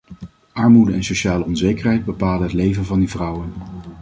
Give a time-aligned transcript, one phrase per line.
[0.53, 3.53] Armoede en sociale onzekerheid bepalen het leven van die vrouwen.